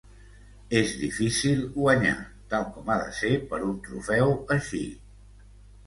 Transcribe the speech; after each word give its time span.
És 0.79 0.93
difícil 1.01 1.61
guanyar, 1.77 2.15
tal 2.55 2.67
com 2.79 2.91
ha 2.95 2.99
de 3.05 3.15
ser 3.21 3.33
per 3.53 3.63
un 3.71 3.79
trofeu 3.89 4.39
així. 4.61 4.87